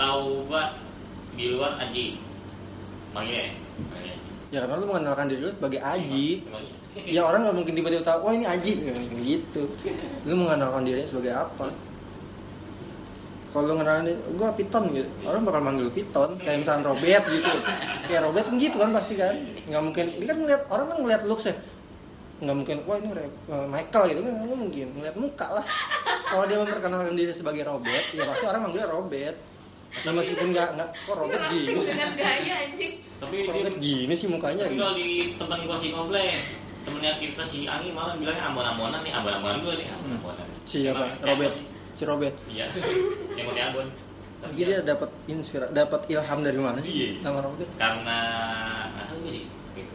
tahu 0.00 0.48
gua 0.48 0.72
di 1.36 1.52
luar 1.52 1.76
Aji 1.76 2.16
manggilnya 3.12 3.44
ya. 3.44 3.54
Ya 4.50 4.58
karena 4.66 4.80
lu 4.80 4.86
mengenalkan 4.88 5.28
diri 5.28 5.44
lu 5.44 5.52
sebagai 5.52 5.78
Aji. 5.78 6.42
Emang- 6.42 6.64
emang- 6.64 6.78
Ya 7.06 7.22
orang 7.22 7.46
nggak 7.46 7.54
mungkin 7.54 7.74
tiba-tiba 7.76 8.02
tahu, 8.02 8.18
wah 8.26 8.34
ini 8.34 8.42
Aji, 8.42 8.82
Ya, 8.82 8.94
gitu. 9.22 9.62
Lu 10.26 10.34
mengenalkan 10.34 10.82
dirinya 10.82 11.06
sebagai 11.06 11.30
apa? 11.38 11.70
Kalau 13.50 13.66
lu 13.66 13.74
ngenalin, 13.78 14.14
gua 14.34 14.50
Piton 14.54 14.90
gitu, 14.90 15.06
orang 15.22 15.42
bakal 15.42 15.62
manggil 15.62 15.86
Piton, 15.90 16.34
kayak 16.38 16.62
misalnya 16.62 16.86
Robert 16.86 17.24
gitu. 17.26 17.50
Kayak 18.06 18.22
Robert 18.26 18.46
kan 18.46 18.56
gitu 18.58 18.76
kan 18.78 18.90
pasti 18.90 19.14
kan, 19.14 19.34
nggak 19.66 19.82
mungkin. 19.82 20.06
Dia 20.18 20.26
kan 20.30 20.38
ngeliat 20.38 20.62
orang 20.66 20.86
kan 20.86 20.98
ngeliat 20.98 21.22
looks 21.26 21.46
ya, 21.46 21.54
nggak 22.42 22.56
mungkin, 22.56 22.76
wah 22.86 22.96
ini 22.98 23.10
eh, 23.10 23.66
Michael 23.66 24.04
gitu 24.06 24.20
kan 24.22 24.32
nggak 24.38 24.58
mungkin, 24.58 24.86
ngeliat 24.98 25.16
muka 25.18 25.46
lah. 25.50 25.64
Kalau 26.26 26.44
dia 26.46 26.58
memperkenalkan 26.58 27.14
diri 27.14 27.30
sebagai 27.30 27.62
Robert, 27.66 28.04
ya 28.14 28.22
pasti 28.22 28.44
orang 28.46 28.60
manggilnya 28.66 28.86
Robert. 28.86 29.36
Nah 29.90 30.12
meskipun 30.14 30.54
nggak 30.54 30.68
nggak, 30.78 30.88
kok 30.94 31.14
Robert 31.18 31.42
gini 31.50 31.74
sih, 31.82 31.98
dengan 31.98 32.10
gaya 32.14 32.54
anjing 32.62 32.94
tapi 33.20 33.36
Robert 33.44 33.76
gini 33.82 34.14
sih 34.14 34.26
mukanya 34.30 34.62
tapi 34.64 34.72
gitu. 34.72 34.80
kalau 34.80 34.94
di 34.96 35.08
teman 35.36 35.58
gua 35.66 35.76
si 35.76 35.88
komplek 35.90 36.38
temennya 36.80 37.12
kita 37.18 37.42
si 37.44 37.58
Ani 37.66 37.90
malah 37.92 38.14
bilangnya 38.16 38.44
ambon-ambonan 38.48 39.00
nih 39.02 39.12
ambon-ambonan 39.12 39.58
gua 39.60 39.74
nih 39.76 39.86
ambon-ambonan 39.90 40.46
Siapa? 40.64 41.04
Robert. 41.26 41.54
Si 41.90 42.02
Robert. 42.06 42.34
iya 42.46 42.70
yang 43.34 43.46
pakai 43.50 43.64
ambon 43.68 43.86
Tapi 44.40 44.52
Jadi 44.56 44.72
dia 44.72 44.80
dapat 44.80 45.10
inspirasi, 45.28 45.72
dapat 45.76 46.00
ilham 46.08 46.40
dari 46.40 46.56
mana 46.56 46.78
sih? 46.80 46.92
Iya. 46.96 47.10
Nama 47.20 47.38
Robert. 47.44 47.70
karena 47.76 48.18
nggak 48.88 49.04
tahu 49.04 49.18
gue 49.20 49.32
sih 49.36 49.44
gitu 49.76 49.94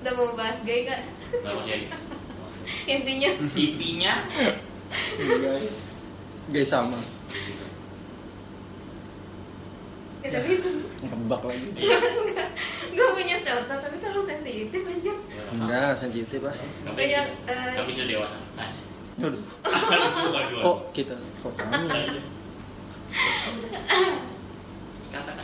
udah 0.00 0.12
mau 0.16 0.28
bahas 0.32 0.58
gay 0.64 0.80
kak 0.82 1.00
nggak 1.36 1.52
mau 1.52 1.62
jadi 1.66 1.86
intinya 2.88 3.30
intinya 3.58 4.12
Guys 6.48 6.68
sama, 6.68 6.98
ya, 10.22 10.30
tapi 10.32 10.50
itu 10.54 10.70
ngebak 11.02 11.40
lagi. 11.42 11.66
iya 11.82 11.98
gue 12.92 13.08
punya 13.12 13.36
shelter 13.36 13.76
tapi 13.76 13.96
terlalu 13.98 14.22
sensitif 14.22 14.82
aja 14.82 15.12
Enggak 15.52 15.92
sensitif 15.94 16.40
lah. 16.40 16.54
tapi 16.84 16.96
Banyak, 16.98 17.26
eh, 17.44 17.72
tapi 17.72 17.90
sudah 17.90 18.08
dewasa 18.08 18.36
asik 18.58 18.86
Aduh, 19.14 19.44
kok 20.58 20.78
kita, 20.92 21.12
kok 21.38 21.52
kami? 21.54 21.84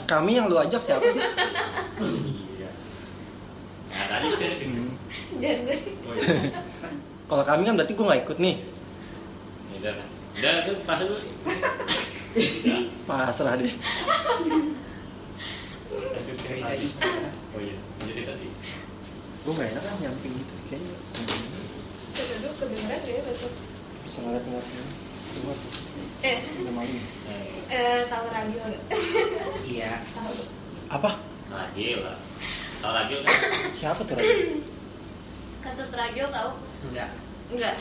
Kami 0.04 0.30
yang 0.32 0.48
lu 0.48 0.56
ajak 0.56 0.80
siapa 0.80 1.04
sih? 1.06 1.20
iya 1.20 2.70
nah 3.88 4.04
tadi 4.08 4.26
kan 4.30 4.52
Hmm. 4.58 4.92
jangan 5.36 5.60
gue 5.64 5.76
oh, 6.04 6.12
iya. 6.14 6.60
Kalau 7.24 7.44
kami 7.44 7.62
kan 7.62 7.74
berarti 7.74 7.92
gue 7.92 8.06
nggak 8.06 8.22
ikut 8.24 8.38
nih. 8.38 8.56
Ya 9.68 9.76
udah 9.78 9.92
kan 9.92 10.06
udah 10.34 10.52
tuh 10.64 10.74
pas 10.82 10.98
dulu 10.98 11.16
Pasrah 13.08 13.54
deh. 13.56 13.72
oh 17.48 17.60
iya 17.60 17.76
jadi 18.04 18.22
tadi 18.28 18.48
Gue 19.48 19.64
enak 19.64 19.80
kan 19.80 19.96
nyamping 20.04 20.32
gitu 20.36 20.54
kayaknya. 20.68 20.96
Kedengeran 22.58 23.00
ya 23.00 23.20
betul. 23.24 23.50
Bisa. 24.04 24.20
Eh, 26.20 26.38
Udah 26.60 26.72
malu. 26.74 26.98
eh 27.72 28.00
tahu? 28.10 28.24
Iya. 29.64 29.92
Tahu. 30.12 30.32
Apa? 30.92 31.10
radio 31.48 32.04
lah 32.04 32.16
kalau 32.84 32.92
radio 32.92 33.24
kan 33.24 33.32
Siapa 33.72 34.04
tuh? 34.04 34.20
Kasus 35.64 35.90
radio 35.96 36.28
tahu? 36.28 36.50
Enggak. 36.88 37.10
Enggak. 37.48 37.74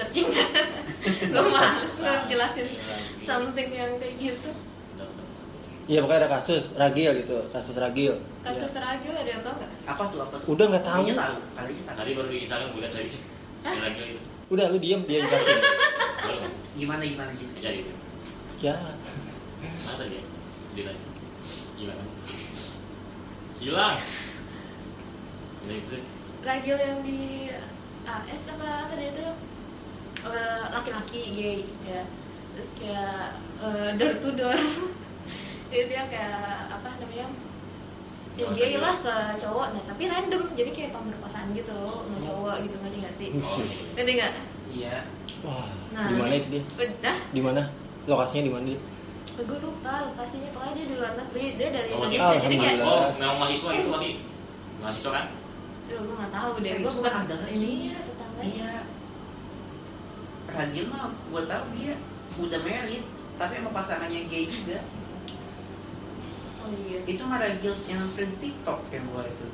Searching. 0.00 0.28
gue 0.32 1.42
males 1.54 1.94
ngejelasin 1.94 2.66
something 3.20 3.68
yang 3.68 3.92
kayak 4.00 4.16
gitu. 4.16 4.50
Iya 5.84 6.00
pokoknya 6.00 6.20
ada 6.22 6.30
kasus 6.30 6.78
Ragil 6.78 7.10
gitu, 7.20 7.36
kasus 7.50 7.74
Ragil. 7.74 8.14
Kasus 8.40 8.72
radio 8.72 9.10
ada 9.10 9.26
yang 9.26 9.42
tahu 9.42 9.58
nggak? 9.58 9.70
apa 9.84 10.02
tuh 10.06 10.18
apa 10.22 10.34
tuh? 10.38 10.46
Udah 10.48 10.64
nggak 10.70 10.84
tahu. 10.86 11.02
Kalinya 11.02 11.18
tahu. 11.18 11.36
Kalinya 11.52 11.82
tahu. 11.84 11.96
tadi 11.98 12.10
baru 12.14 12.28
di 12.30 12.38
Instagram 12.40 12.68
gue 12.70 12.80
lihat 12.80 12.94
lagi 12.94 13.18
lagi 13.60 14.00
itu 14.08 14.20
Udah 14.48 14.66
lu 14.66 14.78
diem 14.78 15.00
dia 15.04 15.18
jelasin. 15.20 15.58
baru 16.20 16.38
Gimana 16.78 17.02
gimana 17.02 17.30
Jis? 17.34 17.52
jadi 17.58 17.78
itu 17.82 17.92
ya. 18.62 18.74
mana 18.78 19.94
tadi 19.98 20.14
ya 20.14 20.24
di 20.70 20.82
lagi 20.86 21.04
hilang 21.76 22.00
hilang 23.58 23.96
Udah 25.60 25.76
itu 25.76 25.96
Radio 26.40 26.74
yang 26.78 26.98
di 27.02 27.50
AS 28.06 28.42
apa 28.48 28.88
apa 28.88 28.94
dia 28.94 29.10
tuh 29.12 29.32
eh, 30.22 30.62
laki-laki 30.68 31.20
gay 31.32 31.58
ya. 31.82 32.02
Terus 32.52 32.70
kayak 32.76 33.24
eh, 33.58 33.88
door 33.96 34.14
to 34.18 34.30
door. 34.34 34.58
Itu 35.70 35.84
dia 35.86 36.02
kayak 36.04 36.42
apa 36.68 36.88
namanya 36.98 37.28
ya 38.34 38.46
to 38.46 38.54
gay 38.54 38.74
lah 38.76 38.94
ke 38.98 39.14
cowok 39.38 39.66
nah 39.72 39.82
tapi 39.86 40.02
random. 40.06 40.42
Jadi 40.52 40.70
kayak 40.70 40.90
pemerkosaan 40.92 41.52
gitu 41.52 41.78
sama 42.02 42.18
cowok 42.20 42.56
gitu 42.62 42.76
ngerti 42.78 42.98
gak 43.00 43.14
sih? 43.14 43.28
Oh 43.34 43.56
iya 43.58 43.76
ngerti 43.94 44.12
nggak? 44.14 44.32
Iya. 44.70 44.96
Wah, 45.40 45.66
Nah. 45.90 46.06
di 46.06 46.14
mana 46.14 46.34
itu 46.36 46.48
dia? 46.48 46.62
udah 46.70 47.16
Di 47.32 47.40
mana? 47.40 47.62
Lokasinya 48.06 48.44
di 48.46 48.52
mana 48.52 48.64
dia? 48.66 48.80
gue 49.40 49.56
lupa 49.56 50.04
lokasinya. 50.04 50.52
Pokoknya 50.52 50.74
dia 50.76 50.86
di 50.86 50.96
luar 51.00 51.12
negeri. 51.16 51.44
Dia 51.56 51.68
dari 51.72 51.88
Oh, 51.90 52.04
Indonesia. 52.04 52.36
jadi 52.38 52.56
kayak 52.60 52.76
oh 52.84 53.06
memang 53.16 53.36
mahasiswa 53.40 53.70
itu 53.72 53.88
tadi 53.88 54.10
mahasiswa 54.78 55.10
kan? 55.10 55.24
Ya 55.88 55.96
gue 55.96 56.14
nggak 56.14 56.30
tahu 56.30 56.50
deh. 56.60 56.70
Eh, 56.70 56.78
gue 56.78 56.92
bukan 56.92 57.12
ada 57.14 57.36
ini. 57.48 57.72
ya 57.88 57.98
tetangga. 58.04 58.40
Iya. 58.44 58.72
Ragil 60.52 60.84
mah 60.86 61.02
gue 61.10 61.42
tahu 61.44 61.64
dia 61.72 61.94
udah 62.36 62.60
married 62.60 63.04
tapi 63.34 63.52
sama 63.56 63.70
pasangannya 63.72 64.22
gay 64.26 64.44
juga. 64.44 64.78
oh 66.58 66.68
iya 66.80 66.98
Itu 67.04 67.22
mah 67.24 67.38
Ragil 67.38 67.74
yang 67.84 68.02
sering 68.06 68.34
TikTok 68.36 68.80
yang 68.88 69.04
gue 69.06 69.22
itu. 69.24 69.46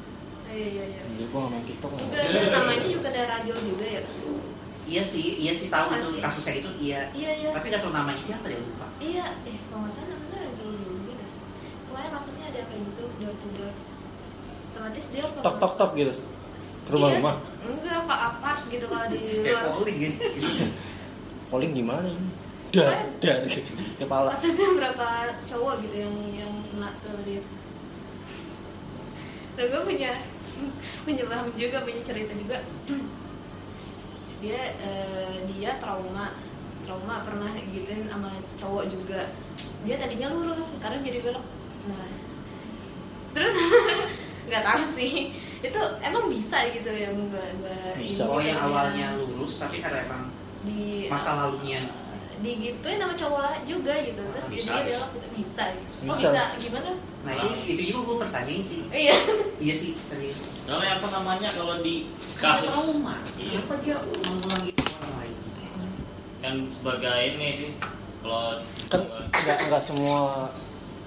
iya 0.48 0.66
iya 0.68 0.84
iya 0.88 1.02
Dia 1.12 1.26
gua 1.26 1.40
nggak 1.42 1.52
main 1.52 1.64
TikTok. 1.64 1.90
juga 1.92 2.18
namanya 2.52 2.80
juga 2.84 3.08
ada 3.08 3.22
radio 3.30 3.54
juga 3.56 3.86
ya 3.86 4.02
Iya 4.86 5.02
sih, 5.02 5.26
iya 5.36 5.50
sih 5.50 5.66
tahu 5.66 5.90
itu 5.90 5.98
Masih. 6.08 6.22
kasusnya 6.22 6.54
itu 6.56 6.70
iya. 6.78 7.00
iya 7.10 7.30
iya 7.36 7.50
Tapi 7.50 7.66
gak 7.68 7.82
tahu 7.82 7.90
namanya 7.90 8.22
siapa 8.22 8.46
dia 8.46 8.54
lupa. 8.56 8.86
Iya, 8.96 9.34
eh 9.42 9.58
kalau 9.66 9.82
nggak 9.82 9.90
salah 9.90 10.14
namanya 10.14 10.38
radio 10.46 10.68
juga 10.70 11.12
dah. 11.12 11.30
Pokoknya 11.82 12.10
kasusnya 12.14 12.46
ada 12.46 12.60
kayak 12.62 12.82
gitu, 12.86 13.02
door 13.18 13.34
to 13.34 13.48
door. 13.52 13.74
Otomatis 14.70 15.06
dia 15.10 15.22
Tok 15.36 15.56
tok 15.58 15.72
tok 15.74 15.90
gitu. 15.92 16.14
Ke 16.86 16.90
rumah-rumah. 16.92 17.34
Iya, 17.34 17.66
enggak 17.66 17.98
ke 17.98 18.14
apart 18.14 18.60
gitu 18.70 18.86
kalau 18.86 19.06
di 19.10 19.18
Kayak 19.18 19.58
luar. 19.58 19.74
calling 19.74 19.98
gitu. 19.98 20.18
Calling 21.46 21.72
gimana 21.74 22.08
ini? 22.08 22.30
Dar, 22.74 23.06
dar. 23.22 23.38
Kepala. 24.02 24.28
Kasusnya 24.34 24.74
berapa 24.74 25.08
cowok 25.46 25.74
gitu 25.86 25.96
yang 26.06 26.14
yang 26.34 26.52
kena 26.70 26.90
ke 27.00 27.10
dia. 27.24 27.42
Dan 29.56 29.64
gue 29.72 29.82
punya 29.86 30.12
punya 31.06 31.24
paham 31.30 31.48
juga, 31.56 31.86
punya 31.86 32.02
cerita 32.04 32.32
juga. 32.34 32.58
dia 34.40 34.76
eh, 34.76 35.36
dia 35.48 35.80
trauma 35.80 36.36
trauma 36.84 37.24
pernah 37.24 37.50
gituin 37.72 38.04
sama 38.06 38.30
cowok 38.60 38.84
juga 38.92 39.32
dia 39.82 39.96
tadinya 39.96 40.28
lurus 40.30 40.76
sekarang 40.76 41.00
jadi 41.00 41.24
belok 41.24 41.42
nah 41.88 42.06
terus 43.32 43.56
nggak 44.46 44.62
tahu 44.62 44.82
sih 44.84 45.32
itu 45.64 45.80
emang 46.04 46.28
bisa 46.28 46.68
gitu 46.70 46.90
yang 46.92 47.16
gua 47.32 47.46
gua 47.64 47.96
Bisa. 47.96 48.28
Oh 48.28 48.38
yang 48.38 48.60
awalnya 48.60 49.16
lulus 49.16 49.56
tapi 49.64 49.80
karena 49.80 50.04
emang 50.04 50.30
di 50.64 51.10
masa 51.10 51.30
lalunya. 51.42 51.80
digituin 52.36 53.00
sama 53.00 53.16
cowok 53.16 53.40
lah 53.40 53.54
juga 53.64 53.96
gitu. 54.04 54.20
Terus 54.20 54.46
Bisa, 54.52 54.84
dia 54.84 55.00
gitu 55.00 55.28
bisa 55.40 55.64
gitu. 55.72 55.88
oh 56.04 56.16
Bisa. 56.20 56.42
gimana? 56.60 56.92
Nah 57.24 57.32
itu, 57.32 57.48
itu 57.64 57.82
juga 57.90 58.00
gue 58.04 58.16
pertanyain 58.28 58.60
sih. 58.60 58.82
Iya. 58.92 59.16
Iya 59.56 59.74
sih 59.74 59.92
serius. 60.04 60.36
Kalau 60.68 60.84
apa 60.84 61.06
namanya 61.16 61.48
kalau 61.56 61.80
di 61.80 62.12
Kasus? 62.36 62.68
trauma 62.68 63.24
Iya. 63.40 63.64
Kenapa 63.64 63.74
dia 63.80 63.96
mengulangi 64.28 64.68
itu 64.76 64.84
orang 65.00 65.14
lain? 65.16 65.36
Kan 66.44 66.54
sebagai 66.68 67.16
ini 67.34 67.48
sih 67.56 67.70
kalau 68.20 68.60
Kan 68.92 69.00
nggak 69.32 69.56
nggak 69.72 69.82
semua 69.82 70.18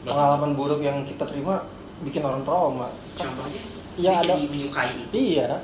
pengalaman 0.02 0.52
buruk 0.58 0.82
yang 0.82 1.06
kita 1.06 1.30
terima 1.30 1.62
bikin 2.02 2.26
orang 2.26 2.42
trauma. 2.42 2.90
Kan, 3.14 3.30
Contohnya? 3.30 3.62
Iya, 4.02 4.12
dia 4.26 4.34
ada. 4.34 4.34
menyukai. 4.50 4.92
Iya, 5.14 5.62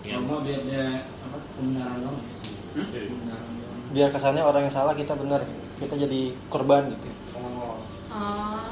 ya, 0.00 0.16
Cuma 0.16 0.40
beda 0.40 0.84
apa 1.02 1.38
pembenaran 1.54 1.98
doang 2.00 2.18
ya 2.24 2.41
sih. 2.74 3.06
Hmm? 3.08 3.92
Biar 3.92 4.08
kesannya 4.08 4.40
orang 4.40 4.62
yang 4.64 4.74
salah 4.74 4.94
kita 4.94 5.12
benar 5.14 5.40
gitu. 5.40 5.62
Kita 5.80 5.94
jadi 5.98 6.20
korban 6.48 6.88
gitu. 6.88 7.08
Oh, 7.34 7.76
oh 8.08 8.64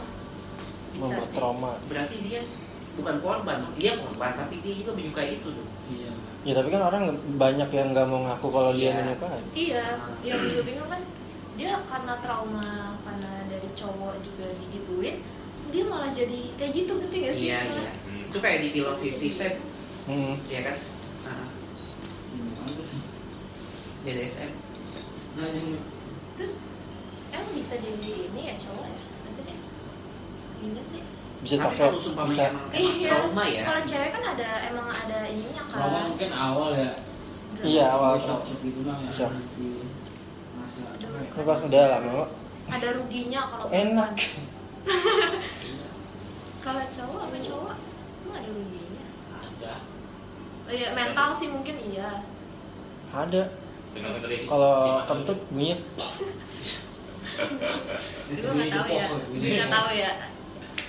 bisa 0.90 1.04
Membuat 1.06 1.26
sih 1.26 1.36
trauma. 1.36 1.72
Berarti 1.86 2.16
dia 2.22 2.40
bukan 2.90 3.16
korban 3.18 3.56
Dia 3.74 3.92
korban 3.96 4.32
tapi 4.34 4.54
dia 4.60 4.74
juga 4.74 4.90
menyukai 4.92 5.30
itu 5.34 5.48
tuh 5.48 5.66
iya. 5.88 6.12
Ya 6.40 6.52
tapi 6.56 6.68
kan 6.68 6.82
orang 6.82 7.02
banyak 7.36 7.68
yang 7.68 7.92
nggak 7.92 8.06
mau 8.08 8.24
ngaku 8.24 8.48
kalau 8.48 8.72
dia 8.72 8.90
Iya. 8.90 8.98
menyukai. 8.98 9.40
Iya, 9.52 9.84
yang 10.22 10.40
gue 10.40 10.64
bingung 10.64 10.88
kan 10.88 11.00
dia 11.54 11.76
karena 11.84 12.14
trauma 12.18 12.70
karena 13.04 13.32
dari 13.44 13.68
cowok 13.76 14.14
juga 14.24 14.48
digituin, 14.56 15.20
dia 15.68 15.84
malah 15.84 16.08
jadi 16.08 16.56
kayak 16.56 16.72
gitu 16.72 16.92
ngerti 16.96 17.16
gak 17.20 17.34
sih? 17.36 17.46
Iya 17.52 17.58
iya 17.68 17.92
Itu 18.32 18.38
kayak 18.40 18.58
di 18.64 18.68
film 18.72 18.96
50 18.96 19.28
Cent 19.28 19.56
Hmm. 20.08 20.34
Iya 20.48 20.60
kan 20.64 20.76
Hmm. 21.20 21.46
BDSM 24.10 24.50
Nah, 25.30 25.46
yang 25.46 25.78
Terus 26.34 26.74
emang 27.30 27.52
bisa 27.54 27.74
jadi 27.78 28.10
ini 28.26 28.42
ya 28.50 28.54
cowok 28.58 28.82
ya? 28.82 28.98
Maksudnya 29.22 29.56
gimana 30.58 30.82
sih? 30.82 31.02
Bisa 31.40 31.54
Tapi 31.56 31.64
pakai 31.70 31.86
kalau 31.86 32.02
sumpah 32.02 32.24
bisa 32.26 32.42
emang, 32.50 32.66
emang 32.74 32.96
trauma 32.98 33.44
ya. 33.46 33.62
kalau 33.62 33.82
cewek 33.86 34.10
kan 34.10 34.22
ada 34.34 34.48
emang 34.66 34.88
ada 34.90 35.18
ininya 35.30 35.62
kan. 35.64 35.78
Trauma 35.78 36.00
mungkin 36.10 36.30
awal 36.34 36.70
ya. 36.74 36.92
Iya, 37.60 37.84
awal. 37.94 38.12
Shock 38.18 38.42
shock 38.50 38.60
gitu 38.60 38.80
mah 38.82 38.98
yang 38.98 39.12
Shock. 39.14 39.30
masa 40.58 40.80
apa 40.90 41.52
ya? 41.54 41.66
udah 41.70 41.84
lama 41.94 42.24
ada 42.70 42.88
ruginya 42.98 43.40
kalau 43.46 43.66
enak. 43.86 44.12
kalau 46.60 46.82
cowok 46.90 47.20
sama 47.30 47.38
cowok 47.38 47.74
emang 48.26 48.36
ada 48.42 48.48
ruginya? 48.50 49.04
Ada. 49.38 49.74
Oh, 50.66 50.72
iya 50.74 50.88
mental 50.98 51.28
sih 51.32 51.48
mungkin 51.48 51.76
iya. 51.78 52.20
Ada 53.10 53.69
kalau 54.46 55.02
kentut 55.06 55.38
bunyi. 55.50 55.74
Gue 58.30 58.52
nggak 58.54 58.70
tahu 58.70 58.88
ya. 58.90 59.06
gue 59.10 59.54
nggak 59.58 59.70
tahu 59.70 59.88
ya. 59.96 60.12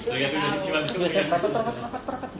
Gue 0.01 0.13
nggak 0.17 0.31
Tergantung 0.31 0.41
dari 0.41 0.57
sisi 0.57 0.69
tahu. 0.69 0.77
mana. 0.77 0.87
biasa 1.01 1.19
perapat 1.29 1.49
perapat 1.51 1.73
perapat 1.77 2.01
perapat 2.05 2.31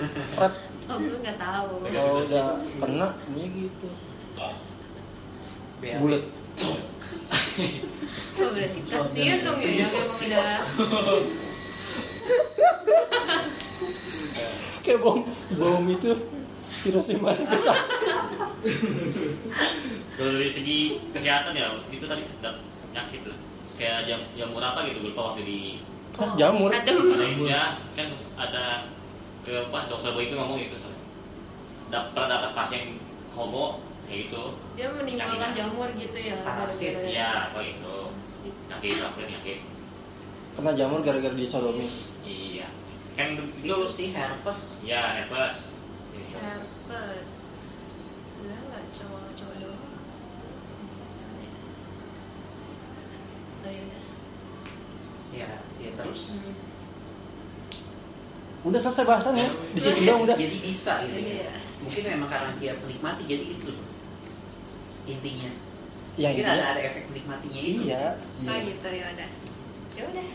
perapat 0.00 0.52
oh 0.90 0.96
gue 0.98 1.18
nggak 1.20 1.38
tahu. 1.38 1.70
Kalau 1.88 2.14
udah 2.24 2.46
kena 2.80 3.08
bunyi 3.24 3.46
gitu. 3.56 3.88
Bulat 5.80 6.24
oh 8.40 8.50
berarti 8.56 8.80
kasihan 8.88 9.38
dong 9.44 9.58
ya 9.60 9.70
yang 9.80 9.92
emang 9.92 10.20
udah. 10.20 10.60
Kayak 14.80 14.98
bom 15.04 15.20
bom 15.60 15.84
itu 15.92 16.12
Hiroshima 16.80 17.36
Nagasaki 17.36 18.09
kalau 20.16 20.30
dari 20.36 20.50
segi 20.50 20.78
kesehatan 21.10 21.52
ya 21.56 21.66
itu 21.88 22.04
tadi 22.04 22.22
penyakit 22.38 23.20
tuh 23.24 23.36
kayak 23.76 24.04
jam 24.04 24.20
jamur 24.36 24.60
apa 24.60 24.84
gitu 24.84 25.00
gue 25.00 25.10
lupa 25.12 25.32
waktu 25.32 25.42
di 25.46 25.60
Hah, 26.18 26.34
jamur 26.36 26.68
ada 26.68 26.92
ya 27.40 27.62
kan 27.96 28.08
ada 28.36 28.64
ke 29.40 29.56
apa 29.56 29.88
dokter 29.88 30.12
boy 30.12 30.28
itu 30.28 30.36
ngomong 30.36 30.58
gitu. 30.60 30.76
Dapat 31.88 32.12
pernah 32.12 32.28
dapat 32.38 32.50
pasien 32.52 33.00
homo 33.32 33.80
kayak 34.04 34.26
gitu 34.28 34.42
dia 34.74 34.90
menimbulkan 34.90 35.50
jamur 35.54 35.88
gitu 35.94 36.18
ya 36.18 36.42
Parasit, 36.42 36.94
ya 37.06 37.48
apa 37.48 37.58
gitu 37.62 38.10
Parasit. 38.10 38.52
penyakit 38.68 39.00
apa 39.00 39.16
penyakit 39.16 39.58
kena 40.50 40.72
jamur 40.74 41.00
gara-gara 41.00 41.32
disodomi. 41.32 41.86
Iya. 42.26 42.66
Kan 43.14 43.38
Itu 43.38 43.46
itu 43.64 43.76
sih 43.88 44.08
herpes. 44.12 44.82
ya 44.84 45.22
herpes. 45.22 45.70
Herpes 46.36 47.39
sebenarnya 48.40 48.64
nggak 48.66 48.84
cowok 48.90 49.22
cowok 49.34 49.56
doang 49.58 49.82
oh 53.60 53.68
iya 53.68 53.84
Ya, 55.30 55.46
ya 55.78 55.90
terus. 55.94 56.42
Hmm. 56.42 56.58
udah 58.62 58.76
selesai 58.76 59.06
bahasannya 59.06 59.46
di 59.70 59.78
situ 59.78 60.02
dong 60.02 60.26
udah 60.26 60.34
Jadi 60.34 60.58
bisa 60.58 61.00
gitu. 61.02 61.16
Iya. 61.16 61.46
ya. 61.46 61.52
Mungkin 61.80 62.02
memang 62.08 62.28
karena 62.28 62.50
dia 62.56 62.72
menikmati 62.76 63.22
jadi 63.24 63.44
itu 63.46 63.72
intinya. 65.06 65.50
yang 66.18 66.34
Mungkin 66.34 66.44
ini 66.44 66.52
ada 66.52 66.64
ada 66.68 66.80
efek 66.82 67.04
menikmatinya 67.08 67.60
itu. 67.62 67.80
iya 67.86 68.04
oh 68.42 68.56
gitu 68.58 68.88
ya 68.90 69.06
udah 69.08 69.28
ya 69.90 70.02
udah 70.04 70.26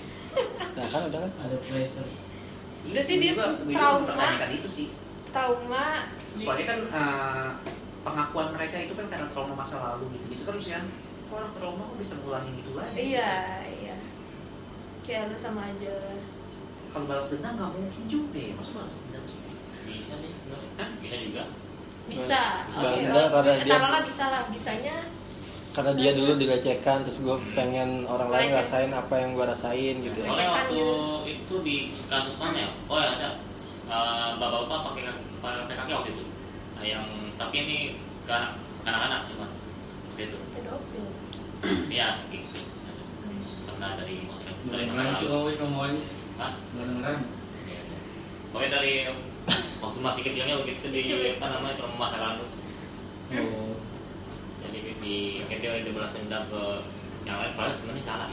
nah 0.74 0.88
kan 0.88 1.02
udah 1.06 1.19
kan 1.22 1.31
Ada 1.44 1.56
pressure. 1.60 2.07
Iya 2.07 2.92
Berarti 2.96 3.07
sih, 3.07 3.18
dia 3.19 3.31
trauma. 3.75 4.25
itu 4.50 4.69
sih. 4.72 4.88
trauma 5.30 5.88
Soalnya 6.36 6.66
kan 6.66 6.80
eh, 6.88 7.48
pengakuan 8.06 8.54
mereka 8.54 8.78
itu 8.80 8.94
kan 8.94 9.06
karena 9.10 9.28
trauma 9.28 9.54
masa 9.56 9.78
lalu 9.84 10.13
gitu. 10.13 10.25
Gitu 10.31 10.44
kan 10.44 10.56
misalnya 10.56 10.86
kok 11.25 11.36
orang 11.36 11.54
trauma 11.54 11.81
kok 11.84 11.98
bisa 11.98 12.13
ngulangin 12.18 12.54
itu 12.56 12.72
lagi. 12.72 12.96
iya 12.96 13.31
iya 13.66 13.96
kayak 15.02 15.28
lu 15.28 15.36
sama 15.36 15.62
aja 15.66 15.96
Kalau 16.88 17.06
balas 17.06 17.28
dendam 17.28 17.54
nggak 17.56 17.72
mungkin 17.72 18.04
juga 18.07 18.40
ya. 18.40 18.54
Masa 18.56 18.72
balas 18.74 18.96
dendam 19.04 19.24
sih? 19.25 19.42
bisa 19.86 20.13
sih. 20.16 20.31
Hah? 20.75 20.90
bisa 20.98 21.16
juga 21.19 21.44
bisa 22.06 22.42
Balas 22.72 23.00
dendam 23.00 23.25
kalau- 23.25 23.34
karena 23.44 23.54
dia- 23.60 23.74
taruhlah 23.75 24.04
bisa 24.04 24.24
lah 24.28 24.44
bisanya 24.48 24.96
karena 25.72 25.92
dia 25.92 26.12
dulu 26.13 26.31
dilecehkan 26.36 27.04
terus 27.04 27.19
gue 27.19 27.36
pengen 27.52 28.06
orang 28.06 28.30
lain 28.30 28.48
rasain 28.50 28.88
apa 28.90 29.12
yang 29.18 29.36
gue 29.36 29.44
rasain 29.44 29.96
gitu 30.00 30.16
ya. 30.16 30.25
soalnya 30.25 30.50
waktu 30.54 30.80
Lecehan 30.80 31.28
itu 31.28 31.56
di 31.62 31.75
kasus 32.06 32.36
mana 32.38 32.57
ya 32.60 32.69
oh 32.86 32.98
ya 32.98 33.10
ada 33.13 33.30
Eh, 33.86 34.31
bapak-bapak 34.36 34.81
pakai 34.90 35.04
pakai 35.38 35.75
kaki 35.75 35.92
waktu 35.94 36.10
itu 36.12 36.24
yang 36.85 37.07
tapi 37.35 37.55
ini 37.65 37.77
ke 38.25 38.31
anak 38.31 38.53
anak-anak 38.85 39.21
cuma 39.29 39.47
seperti 40.09 40.31
itu 40.31 40.37
pedofil 40.53 41.05
Iya, 41.89 42.21
gitu. 42.29 42.61
Karena 43.65 43.97
dari 43.97 44.21
maksudnya 44.29 44.53
dari 44.69 44.85
dengeran. 46.77 47.19
Iya. 47.65 47.81
Pokoknya 48.53 48.69
dari 48.77 48.93
waktu 49.81 49.99
masih 50.01 50.21
kecilnya 50.29 50.55
begitu 50.61 50.85
di 50.93 51.01
Lucu. 51.09 51.15
apa 51.41 51.45
namanya 51.57 51.75
trauma 51.79 51.97
masa 52.05 52.17
lalu. 52.21 52.45
Oh. 53.41 53.75
Jadi 54.61 54.79
di 55.01 55.15
akhirnya 55.41 55.81
dia 55.81 55.93
balas 55.93 56.13
dendam 56.13 56.43
ke 56.53 56.63
yang 57.25 57.37
lain 57.41 57.53
padahal 57.57 57.73
sebenarnya 57.73 58.03
salah. 58.05 58.29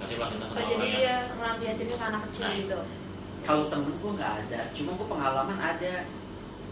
Kasih 0.00 0.16
balas 0.16 0.30
dendam 0.32 0.48
oh, 0.48 0.54
sama 0.56 0.62
jadi 0.64 0.72
orang 0.72 0.92
dia 0.96 1.16
ngelampiasinnya 1.36 1.96
ke 2.00 2.06
anak 2.08 2.22
kecil 2.30 2.44
Nah. 2.48 2.56
gitu 2.56 2.80
Kalau 3.42 3.66
temen 3.66 3.90
gue 3.98 4.12
nggak 4.14 4.32
ada, 4.46 4.60
cuma 4.70 4.90
gue 4.94 5.08
pengalaman 5.10 5.58
ada. 5.58 5.94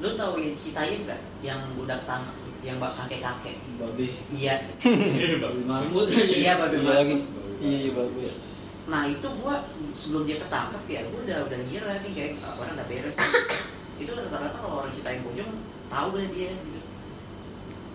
Lu 0.01 0.09
tahu 0.17 0.33
ya 0.37 0.51
Citayam 0.51 1.05
nggak? 1.05 1.21
Yang 1.41 1.61
budak 1.77 2.01
tangkap, 2.03 2.37
yang 2.61 2.77
bak 2.77 2.93
kakek 2.97 3.21
kakek. 3.21 3.57
Babe. 3.77 4.07
Iya. 4.33 4.55
Babe 5.45 5.61
marmut 5.65 6.09
aja. 6.09 6.25
Iya, 6.25 6.53
babe 6.59 6.77
iya 6.77 6.83
marmut. 6.83 6.97
lagi 6.97 7.17
iya 7.61 7.91
bagus 7.93 8.33
Nah 8.89 9.05
itu 9.05 9.29
gua 9.39 9.61
sebelum 9.93 10.25
dia 10.25 10.41
ketangkep 10.41 10.83
ya 10.89 11.01
gua 11.07 11.21
udah 11.23 11.39
udah 11.47 11.59
ngira 11.63 11.93
nih 12.01 12.11
kayak 12.11 12.33
"Ah, 12.41 12.57
orang 12.57 12.73
udah 12.75 12.87
beres. 12.89 13.17
itu 13.97 14.11
rata-rata 14.11 14.57
kalau 14.57 14.77
orang 14.81 14.91
Citayam 14.91 15.21
Bojong 15.23 15.53
tahu 15.87 16.11
lah 16.17 16.29
dia 16.33 16.51
gitu. 16.51 16.81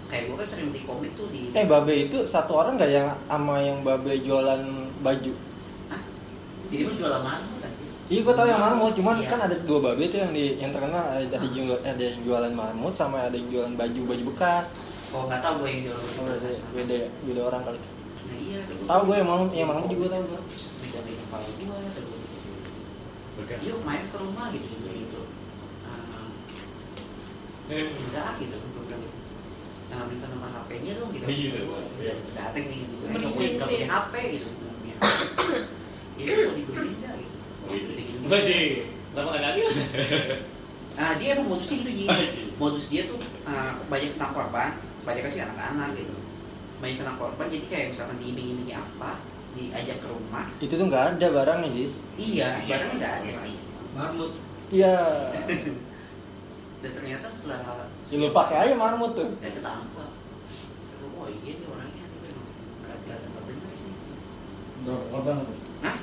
Kayak 0.05 0.23
gua 0.29 0.35
kan 0.37 0.47
sering 0.47 0.67
beli 0.69 0.81
komik 0.85 1.11
tuh 1.17 1.27
di 1.33 1.49
eh 1.51 1.65
babe 1.65 1.93
itu 2.05 2.17
satu 2.23 2.51
orang 2.53 2.77
nggak 2.77 2.91
yang 2.93 3.09
sama 3.25 3.55
yang 3.59 3.81
babe 3.81 4.13
jualan 4.21 4.61
baju 5.01 5.33
Hah? 5.89 6.01
Dia 6.69 6.81
mah 6.85 6.95
jualan 6.95 7.21
marmut 7.21 7.57
kan. 7.59 7.73
Iya 8.05 8.21
gue 8.21 8.33
tau 8.33 8.45
yang 8.45 8.61
marmut, 8.61 8.93
cuman 8.93 9.17
Iya. 9.17 9.29
kan 9.33 9.39
ada 9.41 9.55
dua 9.65 9.79
babe 9.81 10.05
tuh 10.07 10.21
yang 10.21 10.29
di 10.29 10.61
yang 10.61 10.69
terkenal 10.69 11.01
ada 11.01 11.25
yang 11.25 11.49
jual 11.49 11.73
ada 11.81 11.97
yang 11.97 12.21
jualan 12.21 12.53
marmut 12.53 12.93
sama 12.93 13.25
ada 13.25 13.33
yang 13.33 13.49
jualan 13.49 13.73
baju 13.73 14.01
baju 14.05 14.23
bekas. 14.29 14.65
Kalau 15.09 15.25
nggak 15.25 15.41
tahu 15.41 15.55
gua 15.57 15.69
yang 15.69 15.81
jualan 15.89 16.05
Oh, 16.05 16.25
beda, 16.27 16.49
beda 16.75 16.97
beda 17.25 17.41
orang 17.43 17.61
kali. 17.65 17.79
Nah 17.81 18.37
iya. 18.37 18.59
Tahu 18.61 19.01
gue 19.03 19.15
yang 19.15 19.25
marmut, 19.25 19.49
yang 19.51 19.67
marmut 19.67 19.89
juga 19.89 20.05
tahu 20.11 20.21
gue. 20.23 20.37
Beda 20.37 20.99
beda 21.01 21.17
kepala 21.17 21.45
gua- 21.49 21.81
Yuk 23.65 23.79
main 23.81 24.03
ke 24.05 24.17
rumah 24.17 24.47
gitu 24.49 24.67
juga 24.69 24.91
gitu. 24.93 25.21
Nah, 25.81 25.97
gitu 28.37 28.55
gua 28.55 28.81
bilang 28.85 29.01
gitu. 29.01 29.17
Nah, 29.85 30.01
minta 30.05 30.25
nomor 30.29 30.49
HP-nya 30.51 30.93
dong 30.95 31.09
gitu. 31.09 31.25
Iya. 31.25 31.49
Udah 31.65 32.15
dateng 32.37 32.65
nih 32.69 32.77
gitu. 32.85 33.05
Eh, 33.05 33.57
punya 33.57 33.87
HP 33.89 34.13
gitu. 34.37 34.49
Itu 36.15 36.31
mau 36.45 36.53
dibeliin 36.53 36.95
nggak 37.01 37.15
gitu. 37.17 37.34
Baji, 38.25 38.59
lama 39.13 39.29
nggak 39.31 39.51
adil. 39.53 39.67
Nah, 40.95 41.11
dia 41.19 41.35
emang 41.35 41.51
modusnya 41.51 41.83
gitu 41.83 41.91
Ji. 41.91 42.07
Modus 42.55 42.87
dia 42.87 43.03
tuh 43.03 43.19
uh, 43.43 43.75
banyak 43.91 44.15
kena 44.15 44.31
korban, 44.31 44.79
banyak 45.03 45.27
sih 45.27 45.43
anak-anak 45.43 45.91
gitu. 45.99 46.15
Banyak 46.79 47.03
kena 47.03 47.13
korban, 47.19 47.51
jadi 47.51 47.65
kayak 47.67 47.87
misalkan 47.91 48.15
diiming-imingi 48.15 48.71
apa, 48.71 49.19
diajak 49.59 49.99
ke 49.99 50.07
rumah. 50.07 50.47
Itu 50.63 50.79
tuh 50.79 50.87
nggak 50.87 51.19
ada 51.19 51.27
barangnya 51.35 51.67
Jis. 51.75 51.99
Iya, 52.15 52.63
barang 52.63 52.91
nggak 52.95 53.11
ada. 53.11 53.43
Marmut. 53.91 54.39
Iya. 54.71 54.95
Dan 56.83 56.91
ternyata 56.95 57.27
setelah 57.27 57.59
Ya, 58.07 58.15
lu 58.15 58.31
pakai 58.31 58.57
aja 58.63 58.75
marmut 58.79 59.19
tuh. 59.19 59.35
saya 59.43 59.51
ketangkep. 59.51 60.09
Oh 61.19 61.27
iya 61.27 61.51
nih 61.59 61.67
orangnya 61.75 62.05
nggak 62.07 62.97
kelihatan 63.03 63.29
terdengar 63.35 63.71
sih. 63.75 63.91
Berapa 64.87 65.05
korban 65.11 65.35
tuh? 65.43 65.57
Hah? 65.83 65.95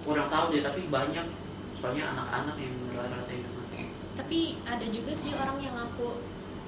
Kurang 0.00 0.28
tahu 0.28 0.44
deh 0.50 0.62
tapi 0.62 0.80
banyak. 0.88 1.26
Soalnya 1.74 2.04
anak-anak 2.08 2.56
yang 2.56 2.74
rata-rata 2.92 3.26
yang 3.28 3.44
kena. 3.44 3.64
tapi 4.12 4.40
ada 4.62 4.86
juga 4.86 5.12
sih 5.12 5.32
orang 5.32 5.56
yang 5.58 5.72
ngaku 5.72 6.20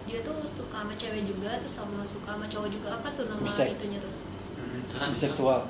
dia 0.04 0.18
tuh 0.20 0.42
suka 0.42 0.80
sama 0.80 0.94
cewek 0.94 1.22
juga 1.24 1.54
terus 1.56 1.74
sama 1.74 2.00
suka 2.04 2.30
sama 2.30 2.46
cowok 2.46 2.68
juga 2.68 2.88
apa 2.94 3.08
tuh 3.10 3.24
nama 3.26 3.40
Bisek. 3.40 3.74
itunya 3.74 3.98
tuh 3.98 4.10
Hmm. 4.54 5.12
Biseksual. 5.12 5.68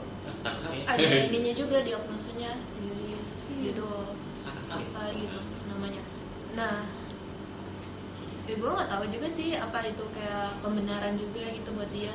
ada 0.86 1.02
ininya 1.02 1.52
juga 1.52 1.80
diagnosanya 1.80 2.56
dia, 2.78 3.18
dia 3.58 3.72
tuh 3.74 4.16
Sangat 4.38 4.64
sakit. 4.66 4.86
apa 4.88 5.02
gitu 5.12 5.38
namanya 5.66 6.02
nah 6.54 6.86
ya 8.44 8.54
gue 8.54 8.70
nggak 8.70 8.88
tahu 8.88 9.04
juga 9.10 9.28
sih 9.28 9.48
apa 9.54 9.78
itu 9.82 10.04
kayak 10.10 10.60
pembenaran 10.60 11.14
juga 11.14 11.42
gitu 11.48 11.68
buat 11.70 11.90
dia 11.90 12.14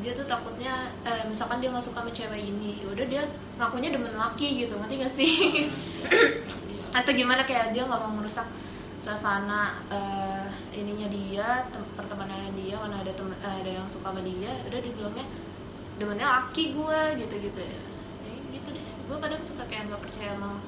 dia 0.00 0.12
tuh 0.12 0.24
takutnya 0.24 0.74
eh, 1.02 1.22
misalkan 1.24 1.60
dia 1.60 1.68
nggak 1.68 1.82
suka 1.82 2.00
sama 2.00 2.10
cewek 2.10 2.40
ini 2.42 2.80
ya 2.80 2.88
udah 2.88 3.06
dia 3.06 3.22
ngakunya 3.56 3.88
demen 3.90 4.14
laki 4.14 4.64
gitu 4.64 4.74
ngerti 4.74 4.94
gak 4.96 5.12
sih? 5.12 5.32
Atau 6.98 7.12
gimana 7.12 7.44
kayak 7.44 7.70
dia 7.70 7.84
nggak 7.84 8.00
mau 8.00 8.12
merusak 8.12 8.48
suasana 9.00 9.80
eh, 9.88 10.44
ininya 10.74 11.08
dia 11.08 11.46
tem- 11.68 11.90
pertemanannya 11.94 12.52
dia 12.54 12.76
karena 12.76 12.96
ada 12.98 13.12
temen, 13.12 13.32
eh, 13.34 13.54
ada 13.60 13.70
yang 13.70 13.86
suka 13.86 14.08
sama 14.08 14.20
dia 14.20 14.52
udah 14.66 14.80
dibilangnya 14.80 15.26
demennya 15.96 16.26
laki 16.26 16.72
gue 16.72 17.00
gitu 17.18 17.34
gitu 17.38 17.60
ya 17.60 17.78
Eh, 18.24 18.36
gitu 18.50 18.68
deh. 18.70 18.84
Gue 19.04 19.16
kadang 19.18 19.40
suka 19.40 19.64
kayak 19.64 19.88
nggak 19.88 20.00
percaya 20.00 20.32
sama 20.32 20.60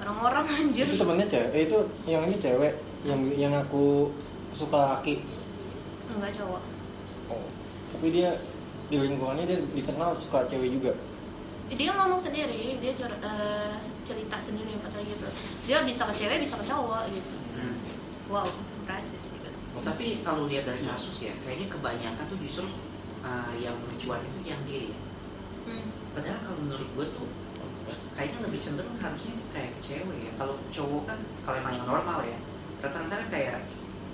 orang-orang 0.00 0.44
anjir. 0.58 0.88
Itu 0.88 0.96
temennya 0.96 1.28
cewek? 1.28 1.50
Eh, 1.52 1.62
itu 1.64 1.78
yang 2.04 2.22
ini 2.24 2.36
cewek 2.36 2.72
yang 3.04 3.20
yang 3.36 3.52
aku 3.52 4.08
suka 4.52 4.96
laki? 4.96 5.20
Enggak 6.08 6.32
cowok. 6.36 6.62
Oh. 7.28 7.48
tapi 7.88 8.08
dia 8.10 8.32
di 8.92 9.00
lingkungannya 9.00 9.48
dia 9.48 9.58
dikenal 9.72 10.12
suka 10.12 10.44
cewek 10.44 10.68
juga 10.76 10.92
dia 11.72 11.88
ngomong 11.88 12.20
sendiri 12.20 12.76
dia 12.76 12.92
cur- 12.92 13.16
eh, 13.16 13.72
cerita 14.04 14.36
sendiri 14.36 14.76
lagi 14.76 15.08
gitu 15.08 15.28
dia 15.64 15.80
bisa 15.80 16.04
ke 16.04 16.14
cewek 16.14 16.44
bisa 16.44 16.60
ke 16.60 16.68
cowok 16.68 17.08
gitu 17.08 17.32
Hmm. 17.52 17.76
wow 18.32 18.48
impresif 18.80 19.20
sih 19.28 19.36
gitu. 19.36 19.52
Tapi 19.84 20.24
kalau 20.24 20.48
lihat 20.48 20.64
dari 20.64 20.80
kasus 20.82 21.28
ya, 21.28 21.36
kayaknya 21.44 21.68
kebanyakan 21.68 22.24
tuh 22.26 22.40
justru 22.40 22.64
uh, 23.20 23.52
yang 23.60 23.76
mencuat 23.76 24.24
itu 24.24 24.40
yang 24.48 24.56
gay. 24.64 24.88
ya. 24.88 24.98
Hmm. 25.68 25.86
Padahal 26.16 26.40
kalau 26.40 26.58
menurut 26.64 26.88
gue 26.96 27.06
tuh 27.12 27.28
kayaknya 28.16 28.48
lebih 28.48 28.56
cenderung 28.56 28.96
harusnya 28.98 29.36
kayak 29.52 29.70
ke 29.76 29.80
cewek 29.84 30.18
ya. 30.26 30.32
Kalau 30.40 30.56
cowok 30.72 31.02
kan 31.12 31.18
kalau 31.44 31.56
emang 31.60 31.74
yang 31.76 31.86
normal 31.86 32.18
ya, 32.24 32.38
rata-rata 32.80 33.14
kan 33.20 33.28
kayak 33.28 33.56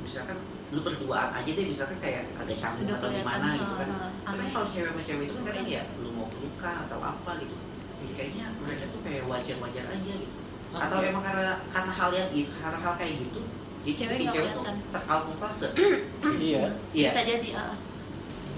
misalkan 0.02 0.38
lu 0.68 0.80
berduaan 0.80 1.30
aja 1.32 1.48
deh 1.48 1.64
misalkan 1.64 1.96
kayak 1.98 2.28
ada 2.34 2.52
canggung 2.52 2.84
Udah 2.84 2.96
atau 2.96 3.08
kelihatan, 3.08 3.24
gimana 3.24 3.48
gitu 3.56 3.74
kan. 3.80 3.88
uh, 3.88 4.10
Tapi 4.20 4.36
aneh. 4.38 4.50
kalau 4.52 4.66
cewek 4.68 4.88
sama 4.88 5.02
cewek 5.02 5.24
itu 5.24 5.34
kan 5.34 5.44
kadang 5.46 5.66
ya 5.66 5.82
lu 5.98 6.08
mau 6.12 6.26
pelukan 6.28 6.74
atau 6.84 6.98
apa 7.00 7.30
gitu. 7.40 7.56
Jadi 7.98 8.12
kayaknya 8.14 8.46
mereka 8.58 8.84
tuh 8.88 9.00
kayak 9.00 9.22
wajar-wajar 9.24 9.84
aja 9.88 10.12
gitu. 10.14 10.36
Atau 10.68 10.98
emang 11.00 11.24
karena 11.24 11.52
karena 11.66 11.92
hal 11.94 12.10
yang 12.12 12.28
itu, 12.30 12.52
hal-hal 12.54 12.92
kayak 12.94 13.14
gitu, 13.16 13.40
jadi 13.80 13.96
Cewek 13.96 14.18
cewek 14.28 14.50
tuh 14.52 14.64
terkamuflase. 14.92 15.68
iya 16.44 16.64
Iya. 16.92 17.08
bisa 17.08 17.20
jadi 17.24 17.48
ah. 17.56 17.72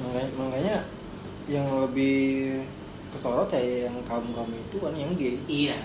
makanya, 0.00 0.31
makanya 0.35 0.76
yang 1.47 1.67
lebih 1.79 2.19
kesorot 3.11 3.47
ya 3.49 3.87
yang 3.87 3.95
kaum 4.02 4.26
kaum 4.31 4.50
itu 4.50 4.76
kan 4.76 4.90
yang 4.93 5.11
gay 5.14 5.38
Iya. 5.47 5.79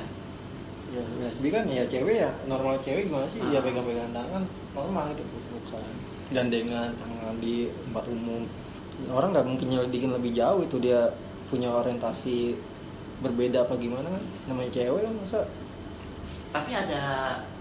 ya 0.89 1.01
lesbi 1.19 1.49
kan 1.49 1.65
ya 1.65 1.85
cewek 1.85 2.17
ya 2.17 2.29
normal 2.45 2.77
cewek 2.77 3.05
gimana 3.05 3.25
sih 3.25 3.41
ya 3.43 3.57
Ah. 3.57 3.61
pegang-pegang 3.61 4.09
tangan 4.09 4.43
normal 4.73 5.05
gitu 5.11 5.21
bukan 5.49 5.85
gandengan 6.29 6.89
tangan 6.95 7.35
di 7.37 7.69
tempat 7.85 8.05
umum 8.09 8.41
orang 9.11 9.29
nggak 9.35 9.45
mungkin 9.45 9.67
nyelidikin 9.69 10.11
lebih 10.11 10.31
jauh 10.33 10.63
itu 10.63 10.77
dia 10.79 11.11
punya 11.45 11.69
orientasi 11.69 12.57
berbeda 13.21 13.63
apa 13.63 13.77
gimana 13.77 14.07
kan 14.09 14.23
namanya 14.47 14.71
cewek 14.73 15.01
kan 15.03 15.13
masa 15.15 15.39
Tapi 16.49 16.71
ada 16.71 17.03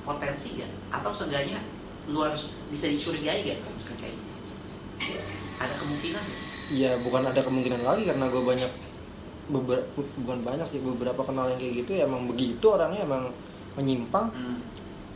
potensi 0.07 0.63
ya? 0.63 0.69
Atau 0.89 1.11
seenggaknya 1.11 1.59
lu 2.07 2.23
harus 2.23 2.55
bisa 2.71 2.87
dicurigai 2.87 3.43
gak 3.43 3.59
misalkan 3.59 3.97
kayak 3.99 4.15
gitu? 4.15 4.33
Ada 5.59 5.75
kemungkinan 5.75 6.25
ya 6.73 6.97
bukan 7.03 7.23
ada 7.27 7.41
kemungkinan 7.43 7.83
lagi 7.83 8.07
karena 8.07 8.25
gue 8.25 8.41
banyak 8.41 8.73
beberapa 9.45 9.85
bukan 10.17 10.39
banyak 10.41 10.65
sih 10.65 10.81
beberapa 10.81 11.21
kenal 11.21 11.53
yang 11.53 11.61
kayak 11.61 11.85
gitu 11.85 11.91
ya 11.93 12.09
emang 12.09 12.25
begitu 12.25 12.65
orangnya 12.65 13.05
emang 13.05 13.29
menyimpang 13.77 14.33
Hmm. 14.33 14.59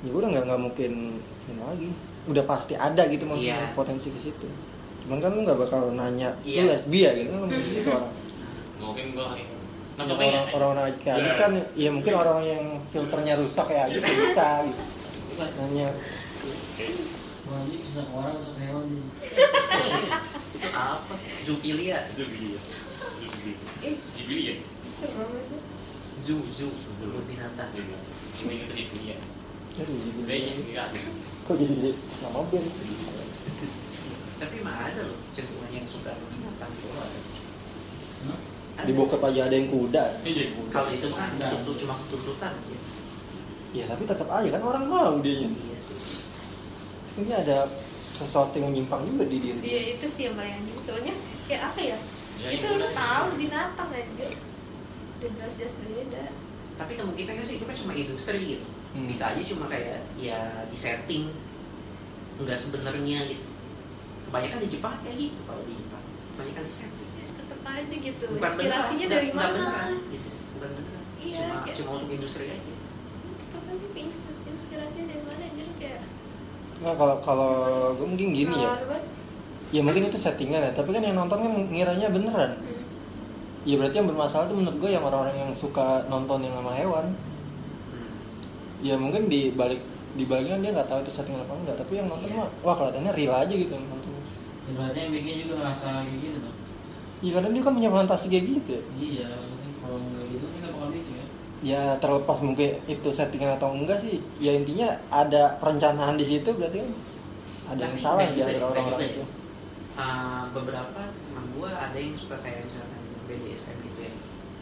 ya 0.04 0.10
udah 0.12 0.28
nggak 0.28 0.44
nggak 0.44 0.60
mungkin 0.60 0.92
ini 1.48 1.62
lagi 1.62 1.90
udah 2.28 2.44
pasti 2.44 2.76
ada 2.76 3.02
gitu 3.08 3.24
maksudnya 3.24 3.56
Iya. 3.58 3.72
potensi 3.72 4.08
ke 4.08 4.20
situ. 4.20 4.48
Cuman 5.02 5.18
kan 5.18 5.32
lu 5.32 5.40
nggak 5.42 5.58
bakal 5.58 5.90
nanya 5.90 6.36
Iya. 6.44 6.62
lu 6.62 6.68
lesbi 6.68 6.98
ya? 7.00 7.10
Gitu. 7.12 7.28
Kan 7.28 7.40
mungkin 7.42 7.62
gitu 7.72 7.88
orang. 7.90 8.12
Mungkin 8.78 9.06
gua 9.12 9.28
Ya, 9.98 10.04
masuk 10.06 10.14
orang 10.14 10.46
orang 10.54 10.70
orang 10.78 10.84
kayak 11.02 11.18
Agis 11.18 11.34
kan 11.34 11.50
ya 11.74 11.90
mungkin 11.90 12.14
orang 12.14 12.38
yang 12.40 12.64
filternya 12.86 13.34
rusak 13.34 13.66
kayak 13.66 13.90
Agis 13.90 14.06
ya 14.06 14.14
bisa 14.14 14.48
gitu. 14.62 14.82
Nanya. 15.58 15.88
Wah, 17.48 17.64
ini 17.64 17.76
bisa 17.82 18.04
orang, 18.14 18.38
bisa 18.38 18.52
hewan 18.62 18.84
nih. 18.86 19.02
Itu 20.54 20.68
apa? 20.70 21.14
Zupilia. 21.42 21.98
Zubili 22.14 22.54
ya 22.54 22.60
Zubili 23.18 23.52
eh 23.82 23.94
Zubili 24.14 24.42
ya 24.44 24.54
serem 25.02 25.30
itu 25.34 25.58
Zu, 26.18 26.36
zu, 26.44 26.66
zu 26.70 27.06
binatang. 27.24 27.70
Iya. 27.72 27.98
ini 28.44 28.54
kita 28.70 28.98
ya 29.02 29.18
aduh 29.78 29.98
kok 31.46 31.54
jadi 31.54 31.74
nama 32.20 32.40
band 32.44 32.66
Tapi 34.38 34.56
mah 34.62 34.76
ada 34.86 35.02
loh 35.02 35.18
cenderungan 35.34 35.70
yang 35.72 35.86
suka 35.90 36.14
binatang 36.14 36.70
itu 36.70 36.88
ada. 36.94 37.20
Hah? 38.18 38.38
Ada. 38.78 38.86
di 38.86 38.92
bokep 38.94 39.18
aja 39.18 39.40
ada 39.50 39.54
yang 39.54 39.66
kuda 39.66 40.04
iya 40.22 40.44
Kalau 40.70 40.90
itu 40.90 41.08
kan 41.10 41.30
Ada. 41.34 41.50
tuntut 41.58 41.76
cuma 41.82 41.94
tuntutan 42.06 42.54
ya. 42.70 42.78
ya 43.74 43.84
tapi 43.90 44.02
tetap 44.06 44.28
aja 44.30 44.48
kan 44.54 44.62
orang 44.62 44.84
mau 44.86 45.18
dia 45.18 45.42
Iya 45.42 45.78
sih. 45.82 46.30
ini 47.18 47.32
ada 47.34 47.66
sesuatu 48.14 48.54
yang 48.54 48.70
menyimpang 48.70 49.02
juga 49.06 49.26
di 49.26 49.38
diri 49.38 49.58
Iya 49.58 49.80
itu 49.98 50.06
sih 50.06 50.22
yang 50.26 50.38
paling 50.38 50.54
anjing 50.54 50.78
soalnya 50.82 51.14
kayak 51.46 51.62
apa 51.74 51.80
ya? 51.82 51.98
Ya, 52.38 52.48
itu 52.54 52.62
itu 52.62 52.66
udah 52.70 52.90
tahu 52.94 53.26
binatang 53.34 53.90
aja. 53.90 54.26
Udah 55.18 55.30
jelas-jelas 55.34 55.74
beda. 55.82 56.24
Tapi 56.78 56.92
kemungkinannya 56.94 57.42
sih 57.42 57.58
itu 57.58 57.64
kan 57.66 57.74
cuma 57.74 57.92
industri 57.92 58.38
gitu. 58.46 58.66
Hmm. 58.90 59.04
Bisa 59.04 59.24
aja 59.28 59.42
cuma 59.44 59.66
kayak 59.66 60.00
ya 60.16 60.38
di 60.64 60.76
setting 60.76 61.28
nggak 62.38 62.56
sebenarnya 62.56 63.18
gitu. 63.26 63.48
Kebanyakan 64.24 64.58
di 64.60 64.68
Jepang 64.68 64.94
kayak 65.00 65.16
gitu 65.18 65.40
kalau 65.44 65.62
di 65.62 65.74
Jepang. 65.74 66.04
Kebanyakan 66.32 66.62
di 66.62 66.72
setting. 66.72 67.08
Ya, 67.10 67.24
tetep 67.34 67.60
aja 67.62 67.94
gitu. 67.96 68.24
Bukan 68.30 68.42
Inspirasinya 68.44 69.06
beneran, 69.06 69.14
dari 69.14 69.30
mana? 69.30 69.50
beneran, 69.50 69.92
gitu. 70.08 70.28
Bukan 70.52 70.70
beneran. 70.72 71.02
Iya, 71.18 71.38
Cuma, 71.40 71.56
kayak- 71.60 71.76
cuma 71.76 71.90
untuk 71.96 72.10
industri 72.12 72.44
aja. 72.46 72.62
Tetep 72.62 73.64
aja 73.66 73.86
ins- 73.96 74.24
inspirasinya 74.46 75.06
dari 75.06 75.22
mana? 75.22 75.44
Jadi 75.48 75.72
kayak 75.76 76.00
nah 76.78 76.94
kalau 76.94 77.18
kalau 77.18 77.52
gue 77.92 78.06
mungkin 78.06 78.30
gini 78.30 78.54
ya 78.54 78.70
ya 79.68 79.80
mungkin 79.82 80.06
itu 80.06 80.14
settingan 80.16 80.62
ya 80.62 80.70
tapi 80.70 80.94
kan 80.94 81.02
yang 81.02 81.18
nonton 81.18 81.42
kan 81.42 81.50
ngiranya 81.68 82.06
beneran 82.08 82.54
Hmm. 82.54 82.86
ya 83.66 83.74
berarti 83.74 83.98
yang 83.98 84.06
bermasalah 84.06 84.46
itu 84.46 84.54
menurut 84.54 84.78
gue 84.78 84.86
yang 84.88 85.02
orang-orang 85.02 85.36
yang 85.36 85.50
suka 85.52 86.06
nonton 86.06 86.38
yang 86.38 86.54
sama 86.54 86.70
hewan 86.72 87.06
Hmm. 87.10 87.18
Ya 88.80 88.94
mungkin 88.94 89.26
di 89.26 89.50
balik 89.50 89.80
di 90.14 90.24
baliknya 90.24 90.56
dia 90.58 90.70
nggak 90.72 90.88
tahu 90.88 91.00
itu 91.02 91.12
settingan 91.12 91.42
apa 91.42 91.54
enggak 91.54 91.76
tapi 91.76 91.92
yang 91.94 92.06
nonton 92.06 92.26
Iya. 92.26 92.38
mah 92.38 92.48
wah 92.62 92.74
kelihatannya 92.74 93.12
real 93.12 93.34
aja 93.34 93.54
gitu 93.54 93.72
yang 93.72 93.86
nonton 93.86 94.12
Ya, 94.68 94.72
berarti 94.76 94.98
yang 95.00 95.12
bikin 95.14 95.34
juga 95.42 95.54
ngerasa 95.58 95.88
kayak 96.04 96.18
gitu 96.20 96.38
dong. 96.38 96.56
iya 97.18 97.30
kadang 97.32 97.52
dia 97.52 97.62
kan 97.62 97.72
punya 97.72 97.90
fantasi 97.90 98.26
kayak 98.28 98.44
gitu 98.46 98.70
ya. 98.70 98.82
Iya, 99.00 99.28
kalau 99.80 99.96
nggak 99.96 100.24
gitu 100.28 100.44
dia 100.44 100.58
nggak 100.60 100.72
bakal 100.74 100.88
bikin 100.92 101.14
ya. 101.14 101.24
ya 101.58 101.82
terlepas 101.96 102.38
mungkin 102.38 102.70
itu 102.84 103.08
settingan 103.08 103.50
atau 103.56 103.72
enggak 103.72 103.98
sih 103.98 104.20
ya 104.38 104.52
intinya 104.52 104.88
ada 105.08 105.56
perencanaan 105.56 106.14
di 106.14 106.24
situ 106.24 106.52
berarti 106.52 106.78
kan 106.78 106.90
ada 107.68 107.80
yang 107.82 107.90
Tapi 107.90 107.98
salah 107.98 108.20
di 108.22 108.28
gitu 108.30 108.44
antara 108.44 108.60
ya, 108.60 108.66
orang-orang 108.66 109.00
itu 109.00 109.08
gitu 109.08 109.20
ya. 109.20 109.26
Ah, 109.96 110.42
beberapa 110.52 111.00
teman 111.08 111.44
gua 111.52 111.70
ada 111.74 111.96
yang 111.96 112.14
suka 112.14 112.36
kayak 112.38 112.62
misalkan 112.62 113.00
BDSM 113.24 113.76
gitu 113.82 114.00
ya. 114.00 114.12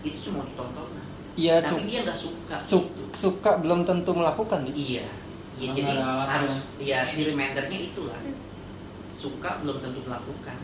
Itu 0.03 0.19
cuma 0.25 0.47
ditonton 0.47 0.87
nah. 0.95 1.07
Iya 1.37 1.55
Tapi 1.59 1.69
su- 1.77 1.87
dia 1.87 2.01
nggak 2.03 2.19
suka. 2.19 2.57
su- 2.59 2.81
gitu. 2.83 3.03
suka 3.15 3.51
belum 3.61 3.85
tentu 3.85 4.11
melakukan. 4.11 4.61
Iya. 4.69 5.05
Iya 5.57 5.69
jadi 5.73 5.95
harus 6.03 6.77
ya 6.79 7.01
di 7.03 7.23
remindernya 7.27 7.79
itulah. 7.83 8.19
Suka 9.15 9.61
belum 9.61 9.79
tentu 9.79 10.01
melakukan. 10.03 10.57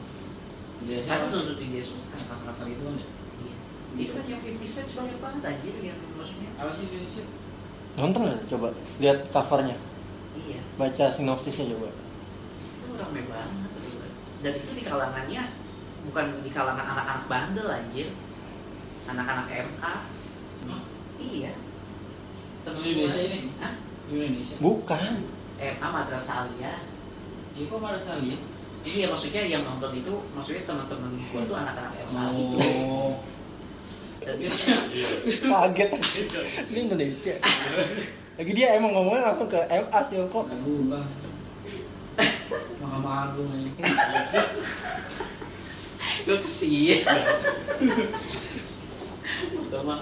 Biasanya 0.82 1.28
belum 1.28 1.44
tentu 1.48 1.62
dia 1.62 1.80
suka. 1.82 2.14
Yang 2.14 2.28
kasar-kasar 2.28 2.66
gitu 2.68 2.82
kan 2.82 2.94
ya. 2.94 3.08
Iya. 3.38 3.54
Itu 3.94 4.12
kan 4.12 4.24
yang 4.26 4.40
50 4.42 4.64
cent 4.66 4.88
banyak 4.90 5.18
banget 5.18 5.42
anjir 5.46 5.74
yang 5.82 5.98
maksudnya. 6.12 6.50
Apa 6.56 6.72
sih 6.72 6.86
prinsip? 6.88 7.26
nonton 7.92 8.24
nggak? 8.24 8.48
coba 8.48 8.72
lihat 8.98 9.20
covernya 9.28 9.76
Iya. 10.34 10.64
baca 10.80 11.04
sinopsisnya 11.08 11.76
coba 11.76 11.92
Itu 11.92 12.96
rame 12.96 13.20
banget. 13.22 13.68
gitu. 13.76 14.00
Dan 14.40 14.52
itu 14.56 14.70
di 14.72 14.82
kalangannya 14.82 15.42
bukan 16.02 16.26
di 16.40 16.50
kalangan 16.50 16.86
anak-anak 16.88 17.24
bandel 17.28 17.68
anjir. 17.68 18.08
Anak-anak 19.04 19.44
MA. 19.44 19.92
Iya. 21.22 21.52
Di 22.62 22.88
Indonesia 22.94 23.22
ini? 23.26 23.38
Hah? 23.58 23.74
Indonesia. 24.12 24.56
bukan 24.60 25.24
MA 25.56 25.88
Madrasah 25.88 26.44
Aliyah. 26.44 26.80
Ya 27.52 27.62
kok 27.68 27.78
malah 27.80 28.00
salah 28.00 28.24
ya? 28.24 28.38
Iya 28.82 29.06
maksudnya 29.14 29.42
yang 29.46 29.62
nonton 29.62 29.94
itu 29.94 30.10
maksudnya 30.34 30.66
teman-teman 30.66 31.14
gua 31.30 31.42
tuh 31.46 31.56
anak-anak 31.56 31.92
MA 32.10 32.24
gitu. 32.34 32.56
Oh. 32.82 33.14
Dia 34.22 34.50
kaget 35.42 35.90
ini 36.70 36.78
Indonesia 36.86 37.34
lagi 38.38 38.52
dia 38.54 38.78
emang 38.78 38.94
ngomongnya 38.94 39.34
langsung 39.34 39.50
ke 39.50 39.58
MA 39.66 40.00
sih 40.06 40.16
kok 40.30 40.46
berubah. 40.46 41.04
Mahkamah 42.80 43.32
Agung 43.32 43.50
ini. 43.56 43.70
gue 46.22 46.38
kesih. 46.44 47.02
Sama 49.72 49.94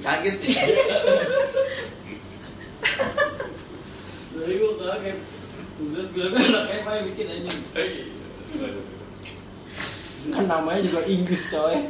kaget 0.00 0.36
sih. 0.40 0.56
Dari 4.36 4.54
gua 4.60 4.72
kaget. 4.76 5.18
Terus 5.80 6.08
bilang 6.12 6.36
anak 6.36 6.64
apa 6.84 6.90
yang 7.00 7.04
bikin 7.12 7.26
aja. 7.32 7.52
kan 10.28 10.44
namanya 10.44 10.84
juga 10.84 11.00
Inggris 11.08 11.48
coy 11.48 11.80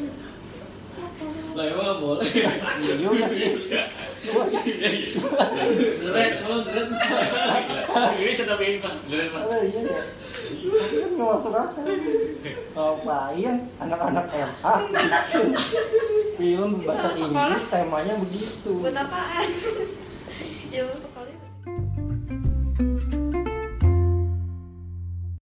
Lah 1.59 1.65
emang 1.67 1.99
boleh. 1.99 2.31
iya 2.79 2.95
juga 2.95 3.27
sih 3.27 3.59
cuma 4.23 4.47
Deret, 5.99 6.35
kalau 6.47 6.63
deret. 6.63 6.89
Ini 8.23 8.33
sudah 8.39 8.55
pengen 8.55 8.79
pas 8.79 8.95
dulu 9.03 9.25
mas. 9.35 9.45
oh, 9.51 9.63
iya 9.67 9.81
ya 9.83 10.03
tapi 10.51 10.95
kan 10.99 11.11
nggak 11.15 11.29
masuk 11.37 11.55
akal. 11.55 11.87
Ngapain 12.75 13.55
anak-anak 13.79 14.27
MA 14.31 14.75
film 16.39 16.71
bahasa. 16.83 17.09
Inggris 17.15 17.65
temanya 17.69 18.15
begitu. 18.19 18.71
Buat 18.81 18.97
apaan? 18.97 19.49
Ya 20.71 20.87
masuk 20.87 21.10
sekolah 21.10 21.10